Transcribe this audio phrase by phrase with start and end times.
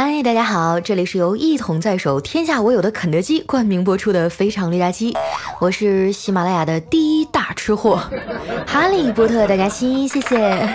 [0.00, 5.12] 嗨，大家好，这里是由一统在手、天下我有的肯德基冠名播出的《非常六加七》，
[5.58, 8.00] 我是喜马拉雅的第一大吃货，
[8.64, 10.68] 哈利波特大家亲，谢谢。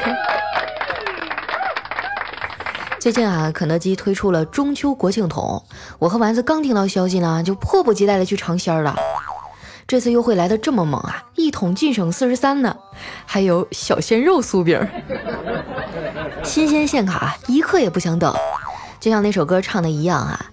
[2.99, 5.63] 最近啊，肯德基推出了中秋国庆桶，
[5.99, 8.93] 我和丸子刚听到消息呢，就迫不及待的去尝鲜了。
[9.87, 12.75] 这次优惠来的这么猛啊，一桶净省四十三呢，
[13.25, 14.85] 还有小鲜肉酥饼，
[16.43, 18.35] 新鲜现卡，一刻也不想等。
[19.03, 20.45] 就像那首歌唱的一样啊，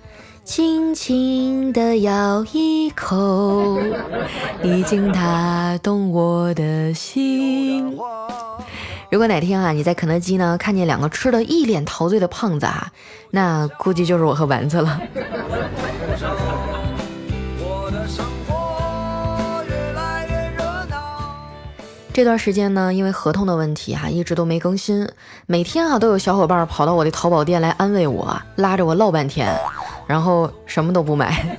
[0.42, 3.78] 轻轻的咬一口，
[4.64, 7.96] 已经打动我的心。
[9.08, 12.90] 如果哪天啊，你在肯德基呢看见两个吃的一脸陶醉的胖子啊，
[13.30, 15.00] 那估计就是我和丸子了。
[22.12, 25.08] 这段时间呢，因为合同的问题哈，一直都没更新。
[25.46, 29.56] 每天啊，都有小伙伴跑到我的淘宝店来安慰我，拉着我唠半天，
[30.06, 31.56] 然后什么都不买。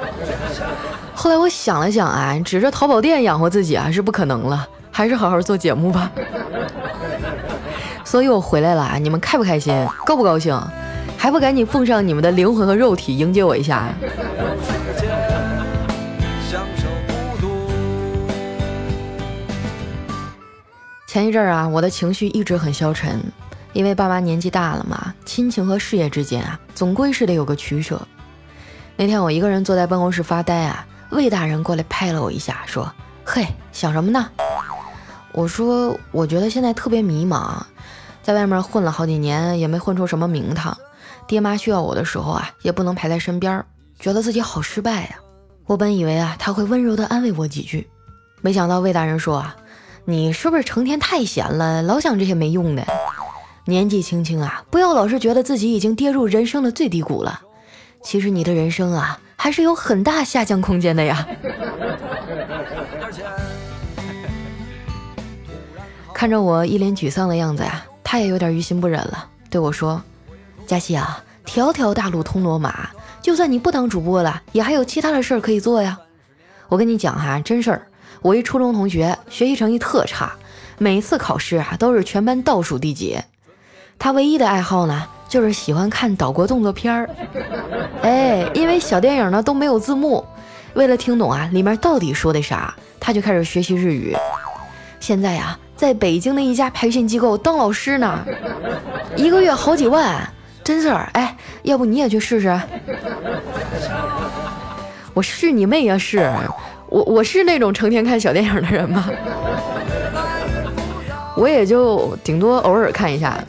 [1.14, 6.10] 后来我想了想啊，指着淘宝店养活自己啊是不可能了，还是好好做节目吧。
[8.04, 9.74] 所以我回来了啊，你们开不开心？
[10.04, 10.56] 高不高兴？
[11.16, 13.88] 还不赶紧奉上你们的灵魂和肉体迎接我一下？
[21.10, 23.20] 前一阵儿啊，我的情绪一直很消沉，
[23.72, 28.00] 因为爸妈年纪大了嘛，亲情和事业之间啊，总归是得有个取舍。
[28.94, 32.88] 那天我一个人坐在办公室发呆啊，魏大人过来拍了我一下，说
[33.26, 34.30] ：“嘿，想什么呢？”
[35.34, 37.60] 我说：“我觉得现在特别迷茫，
[38.22, 40.78] 在外面混了好几年，也没混出什么名堂，
[41.26, 43.64] 爹妈需要我的时候啊，也不能陪在身边，
[43.98, 45.16] 觉得自己好失败呀。”
[45.66, 47.90] 我本以为啊，他会温柔地安慰我几句，
[48.42, 49.56] 没想到魏大人说啊。
[50.04, 52.84] 你是不是成天太闲了，老想这些没用的？
[53.66, 57.40] 年纪轻轻啊，不要老是觉得自己已经跌入人生的最低谷了。
[58.02, 61.26] 其实你的人生啊，还是有很大下降空间的呀。
[66.12, 70.02] 看着我一脸沮丧的样子呀，他也有点于心不忍了，对我说
[70.66, 72.90] ：“佳琪啊，条条大路通罗马，
[73.22, 75.98] 就算你不当主播了，也还有其他的事儿可以做呀。
[76.68, 77.86] 我跟你讲哈，真事儿。”
[78.22, 80.32] 我一初中同学，学习成绩特差，
[80.76, 83.18] 每次考试啊都是全班倒数第几。
[83.98, 87.08] 他唯一的爱好呢，就是喜欢看岛国动作片儿。
[88.02, 90.24] 哎，因为小电影呢都没有字幕，
[90.74, 94.14] 为了听懂啊里面到底说的啥，他就开始学习日语。
[95.00, 98.22] 现在呀，在北京的一家培训机构当老师呢，
[99.16, 100.30] 一个月好几万，
[100.62, 101.08] 真事儿。
[101.14, 102.60] 哎，要不你也去试试？
[105.12, 106.30] 我试你妹呀，试！
[106.90, 109.08] 我我是那种成天看小电影的人吗？
[111.36, 113.42] 我也就顶多偶尔看一下。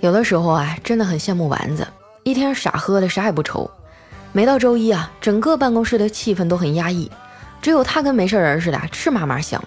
[0.00, 1.86] 有的时候啊，真的很羡慕丸子，
[2.22, 3.68] 一天傻喝的啥也不愁。
[4.32, 7.10] 每到周一啊，整个办公室的气氛都很压抑，
[7.62, 9.62] 只有他跟没事人似的，吃嘛嘛香。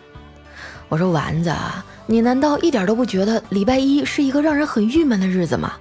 [0.87, 1.83] 我说丸子啊。
[2.09, 5.73] 你难道一点都不觉得礼拜一是一个让人很郁闷的日子吗？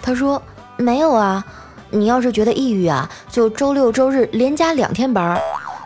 [0.00, 0.42] 他说
[0.78, 1.44] 没有啊，
[1.90, 5.38] 你要是觉得抑郁啊，就周六周日连加两天班，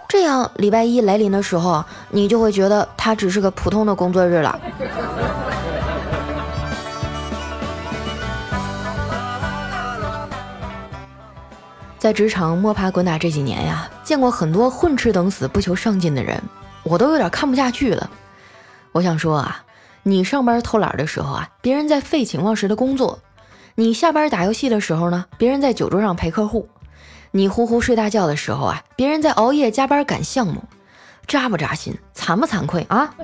[0.09, 4.61] 这样礼拜一来临的时候，你就会觉得它只是个普通的工作日了。
[11.99, 16.41] 在职场摸爬滚打这几年呀，见过很多混吃等死、不求上进的人，
[16.85, 18.09] 我都有点看不下去了。
[18.95, 19.61] 我想说啊。
[20.07, 23.21] 你上班偷懒的时候啊，别人在废寝忘食的工作；
[23.75, 26.69] 你下班打游戏的时候呢，别人在酒桌上陪客户；
[27.31, 30.63] 你呼呼睡大觉的时候啊，别人在熬夜加班赶项目，
[31.27, 33.15] 扎不扎心，惭不惭愧啊？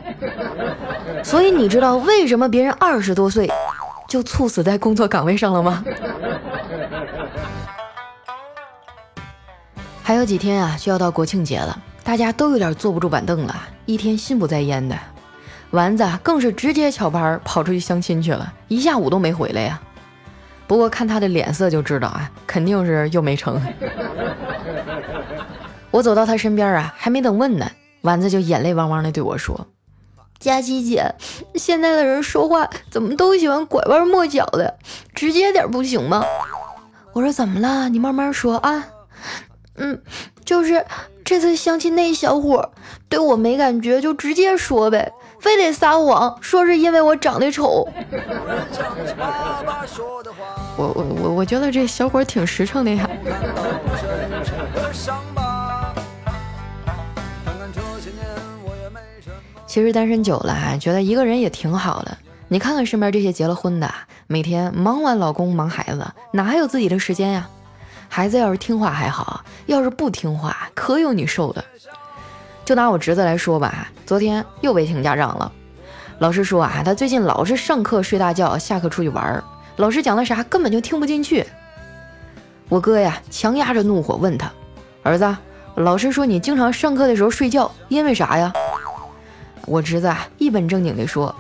[1.23, 3.47] 所以你知道为什么别人二十多岁
[4.09, 5.85] 就猝死在工作岗位上了吗？
[10.03, 14.97] 还有几天啊，就要到国庆节了，大家都有点坐不住板凳了，一天心不在焉的。
[15.71, 19.81] 丸子更是直接翘班跑出去相亲去了，一下午都没回来呀。
[20.67, 23.61] 不过看他的脸色就知道啊，肯定是又没成。
[25.91, 27.71] 我走到他身边啊，还没等问呢，
[28.03, 29.67] 丸子就眼泪汪汪的对我说
[30.39, 31.15] ：“佳琪姐，
[31.57, 34.79] 现在的人说话怎么都喜欢拐弯抹角的，
[35.15, 36.25] 直接点不行吗？”
[37.13, 37.89] 我说：“怎么了？
[37.89, 38.87] 你慢慢说啊。”
[39.77, 40.01] 嗯，
[40.45, 40.85] 就是
[41.25, 42.71] 这次相亲那小伙
[43.09, 45.13] 对我没感觉，就直接说呗。
[45.41, 47.89] 非得撒谎，说是因为我长得丑。
[50.77, 53.09] 我我我我觉得这小伙挺实诚的呀。
[59.67, 62.17] 其实单身久了，觉得一个人也挺好的。
[62.49, 63.89] 你看看身边这些结了婚的，
[64.27, 67.49] 每天忙完老公忙孩子，哪还有自己的时间呀？
[68.09, 71.65] 孩子要是听话还好，要是不听话，可有你受的。
[72.71, 75.51] 就拿我侄子来说吧，昨天又被请家长了。
[76.21, 79.43] 老师说啊，他最近老是上课睡大觉，下课出去玩儿，
[79.75, 81.45] 老师讲的啥根本就听不进去。
[82.69, 84.49] 我哥呀，强压着怒火问他
[85.03, 85.37] ：“儿子，
[85.75, 88.53] 老师说你经常上课的时候睡觉，因为啥呀？”
[89.67, 91.35] 我侄子啊，一本正经地说。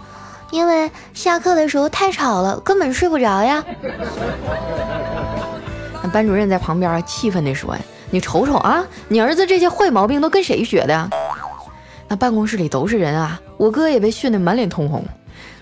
[0.50, 3.64] 因为下课的时候太吵了，根本睡不着呀。
[6.02, 7.76] 那班主任在旁边气愤地说
[8.10, 11.08] ：“你瞅瞅啊，你儿子这些坏毛病都跟谁学的呀？”
[12.12, 15.04] 那办公室里都是人啊，我哥也被训得满脸通红。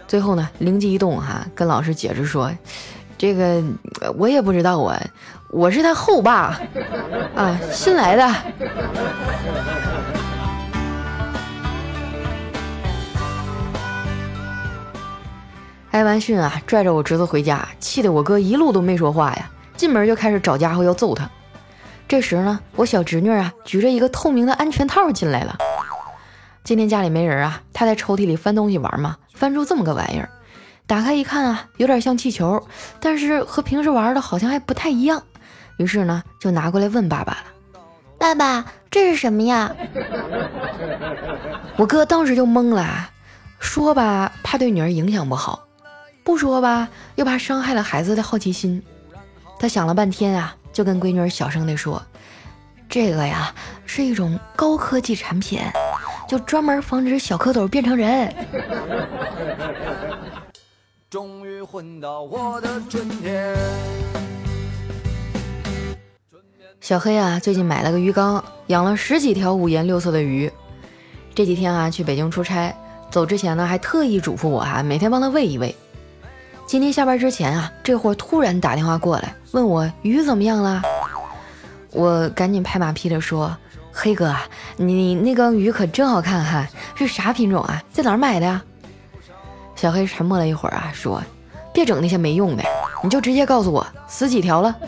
[0.07, 2.51] 最后呢，灵机一动哈，跟老师解释说
[3.19, 3.63] ：“这个
[4.17, 4.99] 我也不知道啊，
[5.51, 6.59] 我是他后爸
[7.37, 8.27] 啊，新来的。”
[15.91, 19.51] 挨完训啊，拽着我侄子回家，气得我哥一路都没说话呀。
[19.77, 21.29] 进门就开始找家伙要揍他。
[22.09, 25.59] 这时呢，我小侄女啊举着一个透明的安全套进来了。
[26.69, 30.29] 今天家里没人啊，他在抽屉里翻东西玩嘛，翻出这么个玩意儿。
[30.87, 32.63] 打开一看啊，有点像气球，
[33.01, 35.23] 但是和平时玩的好像还不太一样。
[35.79, 37.45] 于是呢，就拿过来问爸爸了
[38.21, 39.75] ：“爸爸，这是什么呀？”
[41.79, 43.09] 我哥当时就懵了，
[43.59, 45.67] 说吧，怕对女儿影响不好。
[46.23, 48.83] 不说吧，又怕伤害了孩子的好奇心。
[49.59, 52.03] 他想了半天啊，就跟闺女小声地说
[52.91, 53.55] ：“这个呀，
[53.87, 55.63] 是一种高科技产品，
[56.29, 58.33] 就专门防止小蝌蚪变成人。”
[61.11, 63.57] 终于混到我的春天。
[66.81, 70.51] 小黑啊，最近买了个鱼缸，养了十几条五颜六色的鱼。
[71.35, 72.75] 这几天啊，去北京出差，
[73.11, 75.75] 走之前呢，还特意嘱咐我啊，每天帮他喂一喂。
[76.67, 80.83] 今天下班之前啊，这货突然打电话过来，问我鱼怎么样了。
[81.91, 83.57] 我赶紧拍马屁的说
[84.01, 84.33] ：“黑哥，
[84.77, 86.65] 你那缸鱼可真好看哈，
[86.95, 87.83] 是啥品种啊？
[87.93, 88.63] 在哪儿买的呀？”
[89.75, 91.21] 小黑沉默了一会儿啊，说
[91.75, 92.63] ：“别整那些没用的，
[93.03, 94.73] 你就直接告诉我死几条了。”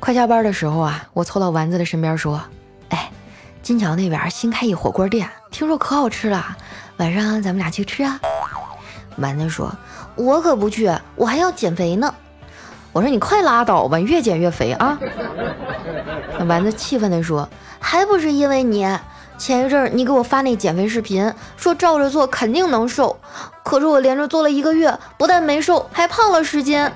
[0.00, 2.42] 快下班的时候啊，我凑到丸子的身边说。
[2.88, 3.08] 哎
[3.62, 6.56] 金桥那边新开一火锅店，听说可好吃了，
[6.96, 8.20] 晚上咱们俩去吃啊。
[9.16, 9.74] 丸子说
[10.16, 12.12] ：“我可不去，我还要减肥呢。”
[12.92, 14.98] 我说：“你快拉倒吧，越减越肥啊！”
[16.38, 17.46] 那丸子气愤地说
[17.78, 18.88] ：“还不是因为你，
[19.36, 23.18] 前一阵儿你给我发那减肥视频，说照着做肯定能瘦，
[23.62, 26.90] 可是我连着做了一个月，不但没瘦，还胖了十斤。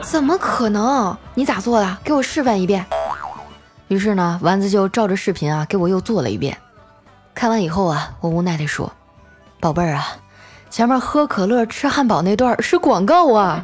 [0.00, 1.14] 怎么可能？
[1.34, 1.98] 你咋做的？
[2.02, 2.86] 给我示范一遍。”
[3.88, 6.56] 于是呢，丸子就照着视频啊给我又做了一遍。
[7.34, 8.90] 看完以后啊，我无奈地说
[9.60, 10.16] ：“宝贝儿啊，
[10.70, 13.62] 前面喝可乐吃汉堡那段是广告啊，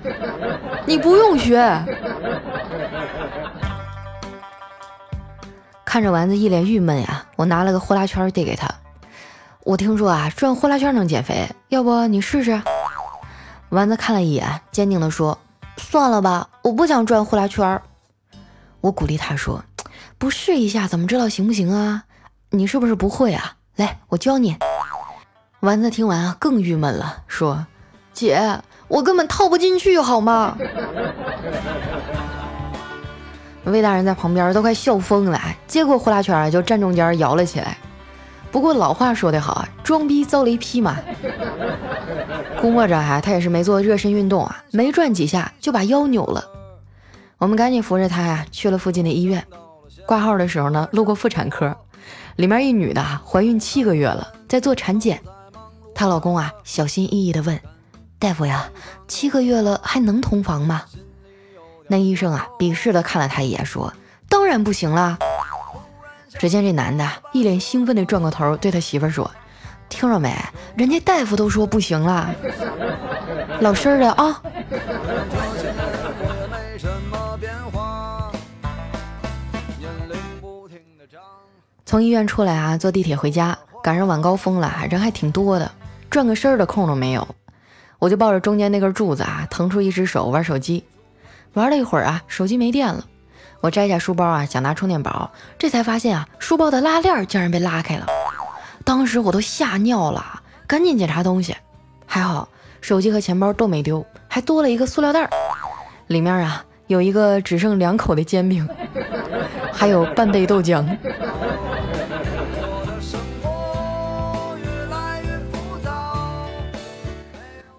[0.85, 1.57] 你不用学。”
[5.85, 8.69] 看着丸子一脸郁闷呀，我拿了个呼啦圈递给他。
[9.63, 12.61] 我听说啊，转呼啦圈能减肥，要不你试试？
[13.71, 15.39] 丸子看了一眼，坚定地说
[15.79, 17.81] ：“算了吧，我不想转呼啦圈。”
[18.83, 19.65] 我鼓励他说。
[20.19, 22.05] 不试一下怎么知道行不行啊？
[22.51, 23.55] 你是不是不会啊？
[23.77, 24.57] 来，我教你。
[25.61, 27.67] 丸子听完啊，更郁闷了，说
[28.13, 30.57] ：“姐，我根本套不进去，好吗？”
[33.65, 37.77] 魏大人在旁边都快笑疯了，接过呼啦圈就站中间摇了起来。
[38.53, 40.99] 不过老话说得好啊，装逼遭雷劈嘛。
[42.61, 46.45] 估摸着哈，他也是没做热身运动啊，没转几下就把腰扭了。
[47.39, 49.45] 我们赶紧扶着他呀，去了附近的医院。
[50.07, 51.77] 挂号的时候呢，路过妇产科，
[52.37, 55.21] 里面一女的怀孕七个月了，在做产检。
[55.97, 57.59] 她老公啊，小心翼翼地问
[58.21, 58.69] ：“大夫呀，
[59.09, 60.83] 七个月了还能同房吗？”
[61.89, 63.91] 那医生啊，鄙视地看了他一眼，说
[64.29, 65.19] ：“当然不行啦。”
[66.39, 69.31] 只见这男的一脸兴奋地转过头，对他媳妇说
[69.89, 70.37] ：“听着没？
[70.77, 72.29] 人家大夫都说不行啦，
[73.61, 74.43] 老实的啊。”
[81.87, 85.71] 从医院出来啊，坐地铁回家，赶上晚高峰了，人还挺多的，
[86.17, 87.29] 转个身儿的空都没有。
[87.99, 90.83] 我就抱着中间那根柱子啊，腾出一只手玩手机，
[91.53, 93.05] 玩了一会儿啊，手机没电了。
[93.61, 98.07] 我摘下书包啊，想拿充电宝，这才发现啊，书包的拉链竟然被拉开了。
[98.83, 101.55] 当时我都吓尿了，赶紧检查东西，
[102.07, 102.49] 还好
[102.81, 105.29] 手机和钱包都没丢，还多了一个塑料袋，
[106.07, 108.67] 里面啊有一个只剩两口的煎饼，
[109.71, 110.83] 还有半杯豆浆。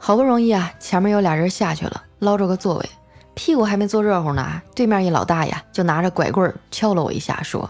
[0.08, 2.90] 好不容易啊，前面有俩人下去了，捞着个座位，
[3.34, 7.70] 屁股还没坐热乎呢，对面一老大爷就拿着拐棍敲了我一下，说：“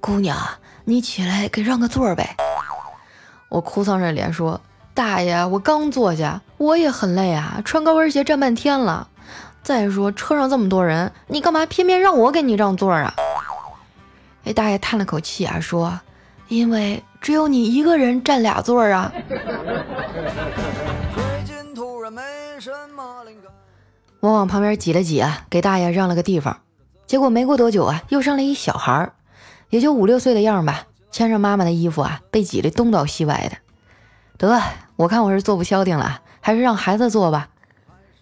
[0.00, 0.36] 姑娘，
[0.84, 2.34] 你起来给让个座呗。”
[3.48, 4.60] 我哭丧着脸说
[4.94, 9.06] ：“大爷，我刚坐下，我也很累啊，穿高跟鞋站半天了。
[9.62, 13.14] 再说车上这么多人，你干嘛偏偏让我给你让座啊？”
[14.42, 16.00] 哎，大爷叹了口气啊，说
[16.50, 19.12] ：“因为只有你一个人占俩座啊。”
[24.20, 26.60] 我往旁边挤了挤啊，给大爷让了个地方。
[27.06, 29.14] 结果没过多久啊，又上来一小孩儿，
[29.70, 33.56] 也就五六岁的样吧，牵着妈妈的衣服啊，被挤得东倒西歪的。
[34.36, 34.62] 得，
[34.96, 37.48] 我看我是坐不消停了，还是让孩子坐吧。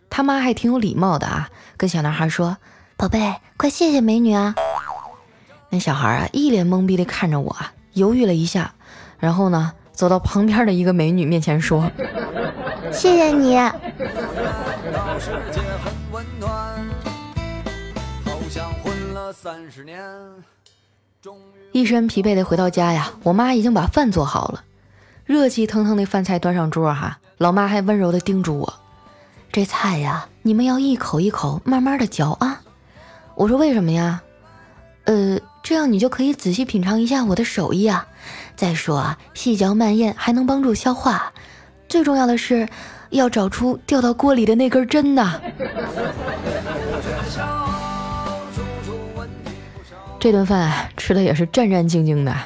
[0.08, 2.56] 他妈还挺有礼貌的啊，跟小男孩说
[2.96, 4.54] ：“宝贝，快谢谢美女啊。”
[5.70, 7.56] 那小孩啊，一脸懵逼的看着我，
[7.92, 8.72] 犹豫了一下，
[9.18, 11.90] 然后呢，走到旁边的一个美女面前说
[12.92, 13.58] ：“谢谢你。”
[21.72, 24.64] 一身疲惫的回到家呀，我妈已经把饭做好了，
[25.24, 28.74] 热气腾腾的饭菜端上桌哈，老妈还温柔的叮嘱我
[29.52, 32.62] ：“这菜呀，你们要一口一口慢慢的嚼啊。”
[33.36, 34.22] 我说：“为什么呀？”
[35.04, 38.06] 呃，这样你就可以仔细品尝一下我的手艺啊。
[38.56, 41.32] 再说啊，细嚼慢咽还能帮助消化，
[41.88, 42.68] 最重要的是。
[43.10, 45.40] 要找出掉到锅里的那根针呐！
[50.20, 52.36] 这顿饭吃的也是战战兢兢的。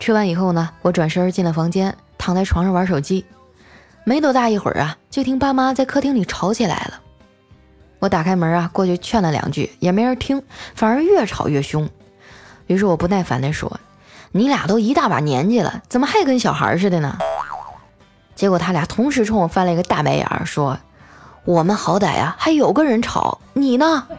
[0.00, 3.24] 吃完以后呢，我转身进了房间，躺在床上玩手机。
[4.02, 7.00] 没多大一会儿啊，就听爸妈在客厅里吵起来了。
[8.00, 10.42] 我打开门啊，过去劝了两句，也没人听，
[10.74, 11.88] 反而越吵越凶。
[12.66, 13.78] 于是我不耐烦地说
[14.32, 17.16] ：“你俩都一大把年纪了，怎么还跟小孩似的呢？”
[18.34, 20.78] 结果他俩同时冲我翻了一个大白眼儿，说
[21.44, 24.06] ：“我们好歹呀还有个人吵，你呢？”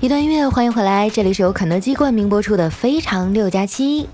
[0.00, 4.04] 一段音乐，欢迎回来，这里是由肯德基冠名播出的《非常六加七》。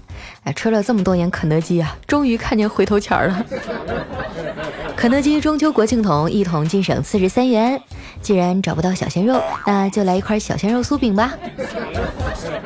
[0.44, 3.44] 哎，吃了这么多年肯德基啊，终于看见回头钱了。
[5.02, 7.82] 肯德基中秋国庆桶一桶净省四十三元。
[8.20, 11.34] 既然找不到小鲜肉，那就来一块小鲜肉酥饼吧。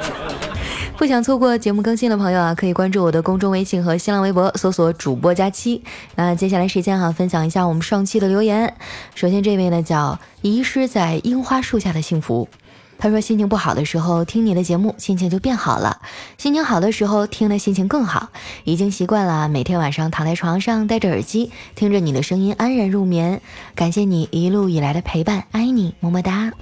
[0.99, 5.83] 不想错过节目更新的朋友啊，可以关注我的公众微信和新浪微博，搜索主播佳期。
[6.17, 8.75] 那接下来时间哈，分享一下我们上期的留言。
[9.15, 12.47] 首先这位呢叫遗失在樱花树下的幸福。
[12.99, 16.01] 他说：“心情不好的时候听你的节目，心情就变好了；
[16.39, 18.31] 心情好的时候听的心情更好。
[18.65, 23.41] 已经习惯了每天晚上躺在床上戴着耳机，听着你的声音安然入眠。
[23.75, 26.53] 感谢你一路以来的陪伴，爱你，么么哒。”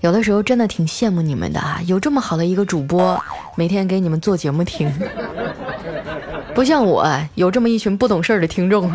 [0.00, 3.22] 有的时候真的挺羡慕你们的啊，有这么好的一个主播，
[3.56, 4.92] 每天给你们做节目听，
[6.54, 8.90] 不像我有这么一群不懂事儿的听众，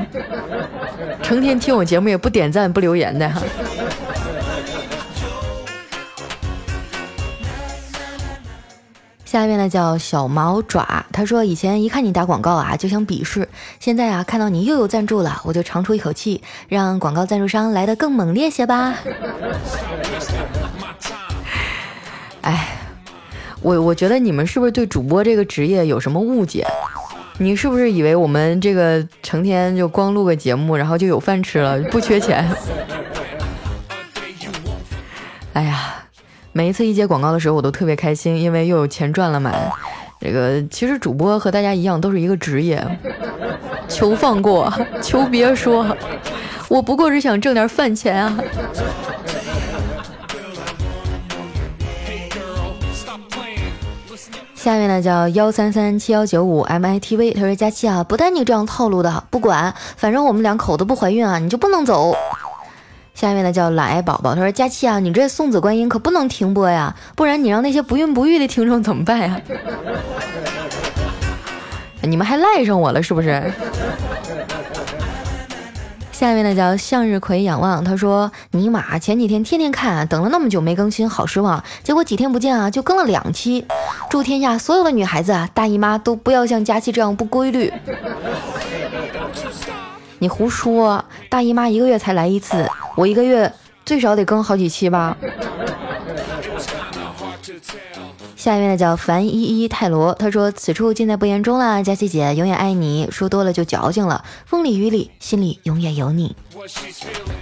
[1.24, 3.42] 成天听我节目也不点赞不留言的哈。
[9.28, 13.46] 下面呢叫小毛爪，他说以前一看你打广告啊就想鄙视，
[13.78, 18.96] 现在啊看到你又有赞助了，我就长出一口气，让广告赞助商来的更猛烈些吧。
[22.42, 22.78] 哎，
[23.62, 26.66] 我我觉得你们是不是对主播这个职业有什么误解？
[27.38, 32.50] 你是不是以为我们这个成天就光录个节目，然后就有饭吃了，不缺钱？
[35.52, 35.96] 哎呀。
[36.58, 39.54] 每一次一接广告的时候，我都特别开心，因为又有钱赚了嘛。
[40.20, 42.84] 这个其实主播和大家一样，都是一个职业。
[43.88, 45.86] 求放过，求别说，
[46.68, 48.40] 我不过是想挣点饭钱啊。
[54.56, 62.16] 下面呢叫幺三三七幺九五 mitv，他说佳期啊，不带你这样套路的，不管，反正我们两口子不怀孕啊，你就不能走。
[63.18, 69.42] 下面呢叫懒癌宝宝，他说：“佳期啊，你这送子观音可不能停播呀，不然你让那些不孕不育的听众怎么办呀？
[72.04, 73.52] 你们还赖上我了是不是？”
[76.12, 81.64] 下面呢叫向日葵仰望，他说：“尼玛，前几天天天看，等了那么久没更新，好失望。
[81.82, 83.66] 结果几天不见啊，就更了两期。
[84.12, 87.74] 祝天下所有的女孩子啊，大姨妈都不要像佳期这样不规律。”
[90.20, 93.52] 你胡说，大姨妈一个月才来一次，我一个月
[93.86, 95.18] 最少得更好几期吧。
[98.36, 101.84] 下一位呢叫樊依依泰罗，他说此处尽在不言中了。
[101.84, 104.24] 佳琪姐永远爱你，说多了就矫情了。
[104.46, 106.36] 风里雨里，心里永远有你。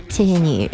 [0.09, 0.69] 谢谢你。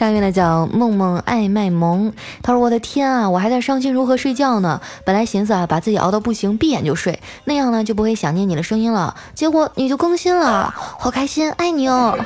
[0.00, 2.10] 下面呢叫梦梦爱卖萌，
[2.42, 4.80] 他说我的天啊，我还在伤心如何睡觉呢。
[5.04, 9.14] 本来寻思啊，把自己熬到不行，闭眼就睡，那样呢就不会想念你的声音了。
[9.34, 12.18] 结果你就更新了，好开心，爱你哦。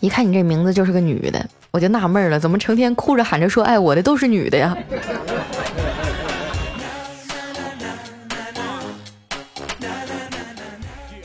[0.00, 1.46] 一看你这名字就是个女的。
[1.70, 4.74] 我就纳闷了，怎么成天哭着喊着说爱我的都是女的呀？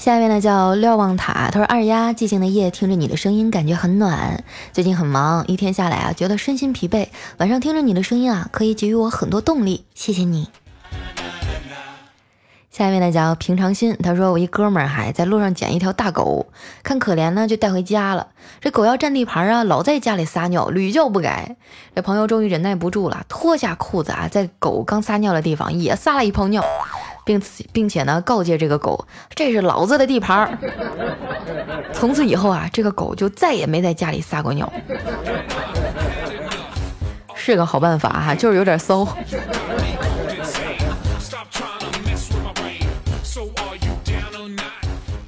[0.06, 4.44] 下一位呢叫瞭望塔，他说二丫寂静的夜，听着你的声音感觉很暖。
[4.72, 7.08] 最近很忙，一天下来啊，觉得身心疲惫，
[7.40, 9.84] 晚上听着你的声音啊，可以给予我很多动力。
[9.96, 10.48] 谢谢你。
[12.70, 16.46] 下一位呢叫平常心，他说我一哥们儿还在路上捡一条大狗，
[16.84, 18.28] 看可怜呢就带回家了。
[18.62, 21.56] 这狗要占地盘啊，老在家里撒尿，屡教不改。
[21.96, 26.64] 这朋友终于忍耐不住了，脱下裤子啊，在狗刚撒尿的地方也撒了一泡尿，
[27.26, 27.42] 并
[27.74, 30.58] 并且呢告诫这个狗，这是老子的地盘儿。
[31.92, 34.72] 从此以后啊，这个狗就再也没在家里撒过尿。
[37.36, 39.06] 是个好办法哈，就是有点骚。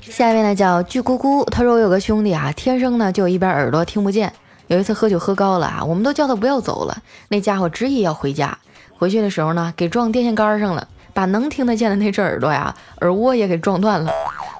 [0.01, 4.33] 下一位呢叫巨咕咕，他说我有个兄弟啊，天生呢就有一边耳朵听不见。
[4.65, 6.97] 有一次喝酒喝高了啊，我们都叫他不要走了，
[7.29, 8.57] 那家伙执意要回家。
[8.97, 10.87] 回去的时候呢，给撞电线杆上了，
[11.17, 12.71] 把能听得见的那只耳朵呀，
[13.01, 14.11] 耳蜗也给撞断了。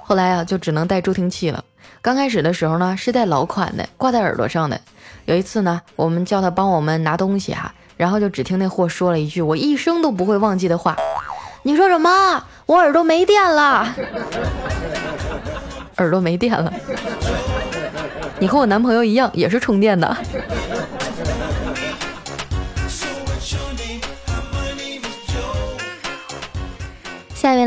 [0.01, 1.63] 后来啊，就只能带助听器了。
[2.01, 4.81] 刚开始的时候呢，是带老款的，挂在耳朵上的。
[5.25, 10.97] 有一次呢，我们叫他帮我们拿东西啊，然后就只听那货说了一句我一生都不会忘记的话
[11.61, 12.43] ：“你说什么？
[12.65, 13.95] 我耳朵没电了。
[15.97, 16.73] ”耳朵没电了，
[18.39, 20.17] 你和我男朋友一样，也是充电的。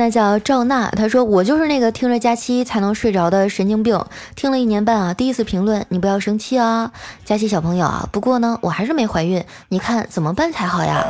[0.01, 4.03] 呢叫赵娜，她说我就是那个听着佳期才能睡着的神经病，
[4.35, 6.91] 听了一年半啊，第一次评论，你不要生气啊，
[7.25, 8.09] 佳期小朋友啊。
[8.11, 11.07] 不过呢，我还是没怀孕，你看怎么办才好呀？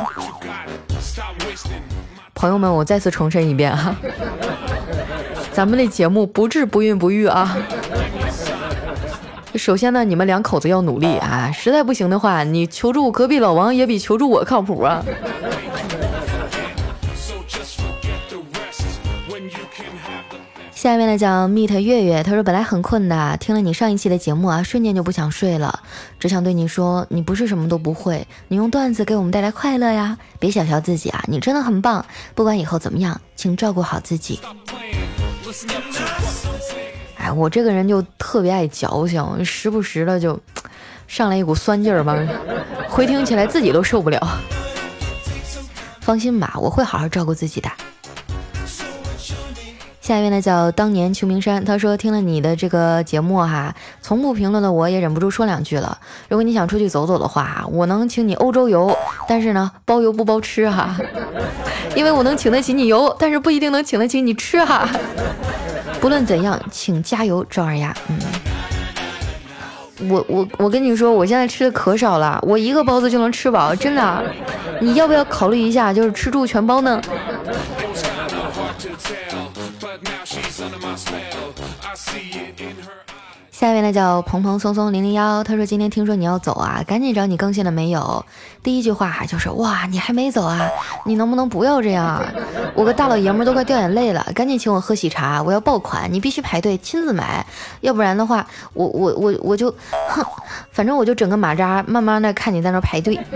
[2.35, 3.95] 朋友们，我再次重申一遍哈。
[5.51, 7.57] 咱们的节目不治不孕不育啊！
[9.55, 11.51] 首先呢，你们两口子要努力啊！
[11.53, 15.03] 实在不行的话，你求助隔壁老王也比求助我靠谱啊！
[20.73, 25.81] 下面呢叫 Meet 月月，他说本来很困的，听了你上一期的节目啊，瞬间就不想睡了，
[26.19, 30.17] 只想对你说，你不是什么都不会，你用段子给我们带来快乐呀！
[30.39, 32.03] 别小瞧自己啊，你真的很棒！
[32.33, 34.39] 不管以后怎么样，请照顾好自己。
[37.17, 40.39] 哎，我这个人就特别爱矫情，时不时的就
[41.05, 42.17] 上来一股酸劲儿吧，
[42.89, 44.19] 回听起来自己都受不了。
[45.99, 47.69] 放心吧，我会好好照顾自己的。
[50.11, 55.97] 下一位呢叫当年秋名山，他说听了你的这个节目哈，从不评论的我也忍不住说两句了。
[56.27, 58.93] 如果你想出去走走的话，我能请你欧洲游，
[59.25, 60.97] 但是呢包邮不包吃哈，
[61.95, 64.85] 因为我能请得起你游，但是不一定能请得起你吃哈。
[66.01, 67.95] 不论怎样，请加油，赵二丫。
[68.09, 68.19] 嗯，
[70.09, 74.23] 我我我跟你说，我现在吃的可少了，我一个包子就能吃饱，真的。
[74.81, 77.01] 你要不要考虑一下，就是吃住全包呢？
[83.51, 88.25] 下一位呢叫蓬蓬松松零零幺，他说今天听说你要走啊，赶紧找你更新了没有？
[88.63, 90.67] 第一句话就是哇，你还没走啊？
[91.05, 92.25] 你能不能不要这样？
[92.73, 97.45] 我个大老爷们都快掉眼泪了，赶紧请我喝喜茶，我要爆款，你必须排队亲自买，
[97.81, 99.69] 要不然的话，我我我我就
[100.09, 100.25] 哼，
[100.71, 103.19] 反正我就整个马扎，慢慢的看你在那排队。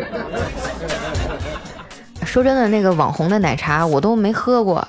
[2.25, 4.83] 说真的，那个网红的奶茶我都没喝过。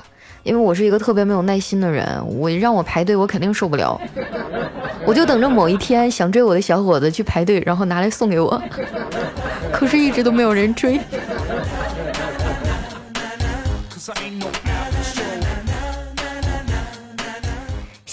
[0.47, 2.07] 因为我是一个特别没有耐心的人，
[2.39, 4.01] 我让我排队，我肯定受不了。
[5.05, 8.63] 我就等着某一天想追我的小伙子去排队，然后拿来送给我。
[9.73, 11.01] 可是，一直都没有人追。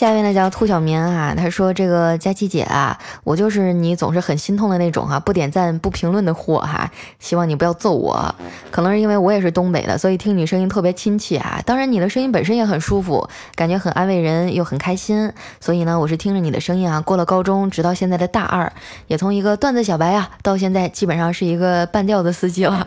[0.04, 8.36] 下一位呢叫兔小棉啊，他说这个佳琪姐啊，我就是你总是很心痛的那种哈，不点赞不评论的货哈，希望你不要揍我。
[8.70, 11.62] 可能是因为我也是东北的，所以听你声音特别亲切啊。
[11.66, 15.32] 当然你的声音本身也很舒服，感觉很安慰人又很开心。
[15.62, 18.70] 所以呢，我是听着你的声音啊，过了高中，直到现在的大二，
[19.08, 22.86] 也从一个段子小白啊，到现在基本上是一个半吊子司机了。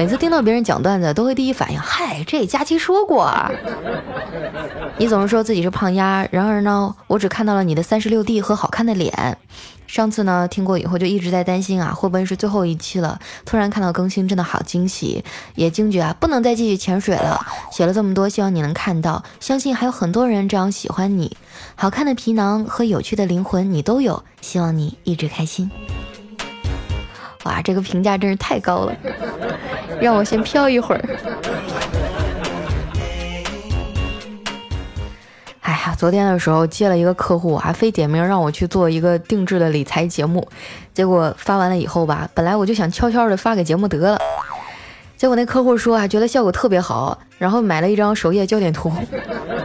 [0.00, 3.52] 每次听到别人讲段子，都会第一反应：嗨，这佳期说过啊。
[4.96, 9.36] 你总是说自己是胖丫，然而呢，我只看到了你的三十六 D 和好看的脸。
[9.86, 13.20] 上次呢，听过以后就一直在担心啊，会不会是最后一期了？
[13.44, 15.22] 突然看到更新，真的好惊喜，
[15.54, 17.38] 也惊觉啊，不能再继续潜水了。
[17.70, 21.36] 写了这么多，希望你能看到，相信还有很多人这样喜欢你。
[21.74, 25.70] 好看的皮囊和有趣的灵魂你都有，希望你一直开心。
[27.44, 28.94] 哇，这个评价真是太高了，
[30.00, 31.04] 让我先飘一会儿。
[35.60, 40.46] 哎呀，昨天的时候接了一个客户，还非点名让我去做一个定制的理财节目。
[40.94, 44.18] 结果发完了以后吧，本来我就想悄悄的发给节目得了，
[45.16, 48.90] 结果那客户说啊，觉得效果特别好，然后买了一张首页焦点图，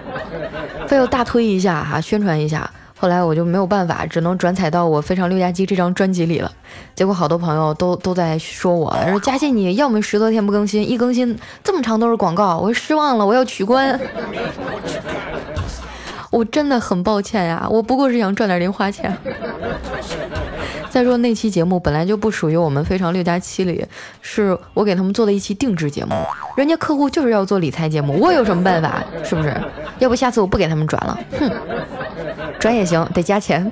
[0.88, 2.70] 非要大推一下哈，宣传一下。
[3.06, 6.52] 后来我就没有办法，只能转采到我非常六加七这张专辑里了。
[6.96, 14.00] 结果好多朋友都都在说我说佳欣，你要么十多天不更新，一更新这么长都是广告，我失望了，我要取关。
[16.32, 19.16] 我真的很抱歉呀，我不过是想赚点零花钱。
[20.90, 23.86] 再说那期节目本来就不属于我们非常六加七里，
[24.22, 26.16] 是我给他们做的一期定制节目，
[26.58, 29.04] 人家客户就是要做理财节目，我有什么办法？
[29.24, 29.54] 是不是？
[30.00, 31.52] 要不下次我不给他们转了，哼，
[32.66, 33.72] 转也行， 得加钱。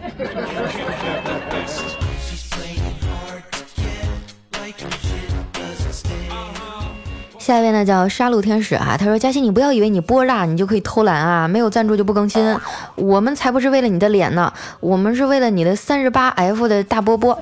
[7.40, 12.56] 下一位呢叫杀戮天使啊，他说：“嘉欣，你不要以为你波大你就可以偷懒啊，没有赞助就不更新，
[12.94, 17.34] 我们才不是为了你的脸呢，我们是为了你的三十八 F 的大波波。”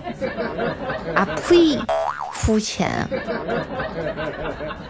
[1.14, 1.78] 啊呸，
[2.32, 2.90] 肤浅。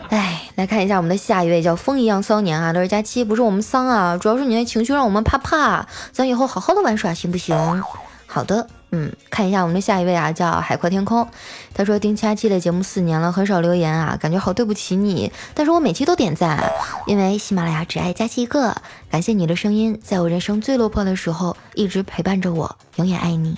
[0.10, 7.84] 哎，来看一下我们的下一位叫风一样骚年啊，他说：“佳期不是我们丧啊，主要是你的情绪让我们怕怕，咱以后好好的玩耍行不行？”
[8.28, 8.68] 好的。
[8.92, 11.28] 嗯，看一下我们的下一位啊，叫海阔天空。
[11.74, 15.32] 他说丁佳期的节目四年了，很少留言啊，感觉好对不起你。
[15.56, 16.64] 但是我每期都点赞，
[17.08, 18.76] 因为喜马拉雅只爱佳期一个。
[19.10, 23.58] 感谢你的声音，在我人生最落魄的时候一直陪伴着我，永远爱你。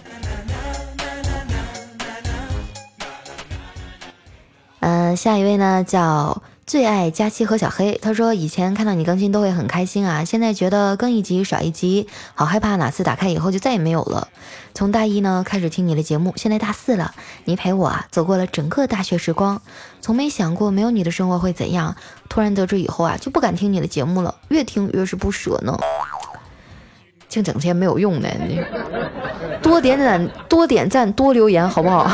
[4.79, 6.41] 嗯，下一位呢叫。
[6.65, 14.29] 最爱佳期和小黑，他说以前看到你更新都会很开心啊，现在觉得更一集少一集，好害怕哪次打开以后就再也没有了。
[14.73, 19.61] 从大一呢开始听你的节目，现在大四了，你陪我啊走过了整个大学时光，
[19.99, 21.95] 从没想过没有你的生活会怎样。
[22.29, 25.77] 突然得知以后啊就不敢听你的节目了，越听越是不舍呢。
[27.27, 28.61] 净整些没有用的，你
[29.61, 32.09] 多点赞多点赞多留言好不好？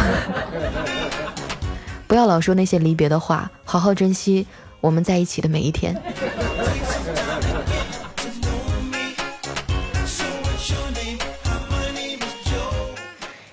[2.09, 4.47] 不要老说那些离别的话，好好珍惜
[4.81, 5.95] 我们在一起的每一天。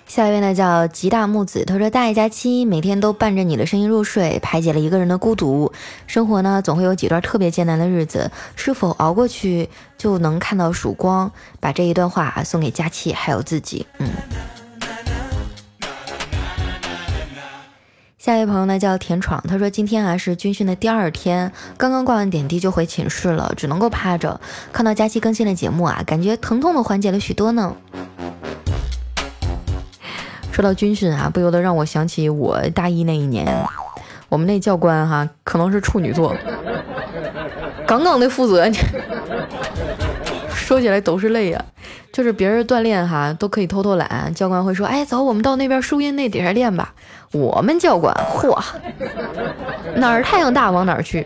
[0.07, 5.71] 下一位呢叫吉大木子，他说：“大爱佳期每天都伴着你的声音入睡，排解了一个人的孤独。
[6.07, 11.31] 生活呢总会有几段特别艰难的日子，是否熬过去就能看到曙光？
[11.61, 14.09] 把这一段话送给佳期还有自己。”嗯。
[18.27, 24.41] 下一位朋友呢叫田闯，他说今天啊是军训的第二天，刚刚挂完点滴就回寝室了，只能够趴着。
[24.73, 27.77] 看到佳期更新的节目啊，感觉疼痛的缓解了许多呢。
[30.51, 33.47] 说到军训啊，不由得让我想起我大一那一年，
[34.29, 36.35] 我们那教官哈可能是处女座，
[37.87, 38.77] 杠杠的负责你，
[40.67, 41.65] 说起来都是泪呀。
[42.13, 46.93] 就是别人锻炼哈都可以偷偷懒，教官会说：“哎，走，我们到那边树荫那底下练吧。”
[47.31, 48.59] 我们教官，嚯，
[49.97, 51.25] 哪儿太阳大往哪儿去。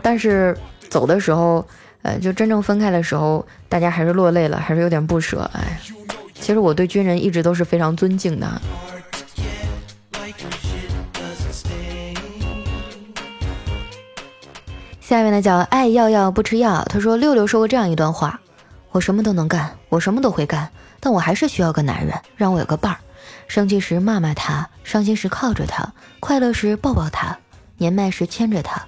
[0.00, 0.56] 但是
[0.88, 1.66] 走的时候，
[2.02, 5.50] 呃，就真正分开的时候，大家还是落泪了，还是有点不舍。
[5.54, 5.78] 哎，
[6.34, 8.46] 其实我对军人一直都是非常尊敬的。
[15.14, 18.40] 下面呢叫爱要要不吃药，他说六六说过这样一段话。
[18.90, 22.98] 我什么都能干，我什么都会干，但我还是需要个男人，让我有个伴儿。
[23.46, 27.38] 生气时骂骂他，伤心时靠着他，快乐时抱抱他，
[27.78, 28.84] 年迈时牵着他。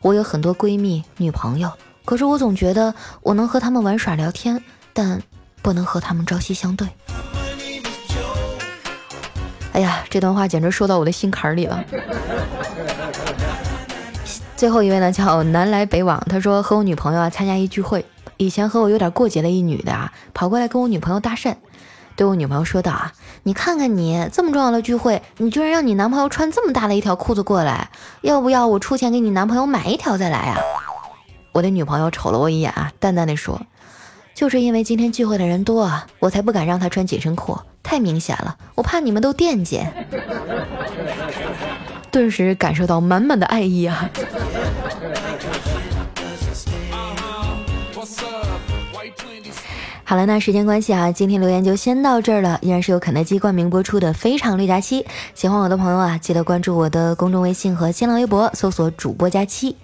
[0.00, 1.70] 我有很多闺蜜、女朋友，
[2.04, 4.60] 可是我总觉得我能和他们玩耍聊天，
[4.92, 5.22] 但
[5.62, 6.88] 不能和他们朝夕相对。
[9.74, 11.84] 哎呀，这段话简直说到我的心坎里了。
[14.62, 18.06] 最后一位呢，叫南来北往，他说和我女朋友啊参加一聚会。
[18.36, 21.56] 以前和我有点过节的一女的啊，跑过来跟我女朋友搭讪，
[22.14, 30.60] 对我女朋友说道啊，你看看你这么重要的聚会，你居然让你男朋友穿这么大的一条裤子过来，要不要我出钱给你男朋友买一条再来啊？
[31.50, 33.60] 我的女朋友瞅了我一眼啊，淡淡的说，
[34.32, 39.80] 就是因为今天聚会的人多啊，我才不敢让他穿紧身裤，太明显了，我怕你们都惦记。
[42.12, 44.08] 顿时感受到满满的爱意啊！
[50.04, 52.58] 好了，那时间关系啊，今天留言就先到这儿了。
[52.60, 55.02] 依然是由肯德基冠名播出的《非常六加七》，
[55.34, 59.74] 喜欢我的朋友啊，记得关注我的公众微信和新浪微博，搜索“主播佳期”。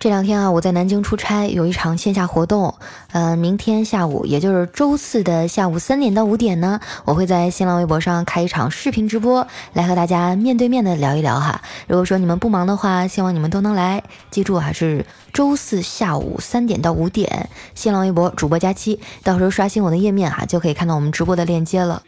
[0.00, 2.74] 这两天啊，我在南京出差，有一场线下活动。
[3.12, 11.60] 呃，明天下午，也就是周四的下午三点到五点呢，我会在新浪微博上开一场视频直播，来和大家面对面的聊一聊哈。
[11.86, 14.02] 如果说你们不忙的话，希望你们都能来。
[14.30, 22.02] 记住啊，是周四下午三点到五点，新浪微博主播佳期，到时候刷新我的页面哈，就可以看到我们直播的链接了。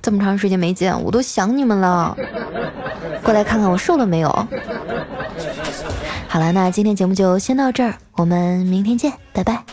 [0.00, 2.16] 这么长时间没见，我都想你们了，
[3.24, 4.46] 过来看看我瘦了没有。
[6.34, 9.64] 好了那今天节目就先到这儿我们明天见拜拜。